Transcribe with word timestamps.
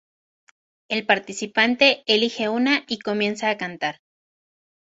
El 0.89 1.05
participante 1.05 2.03
elige 2.07 2.49
una 2.49 2.85
y 2.87 2.97
comienza 2.97 3.51
a 3.51 3.57
cantar. 3.57 4.01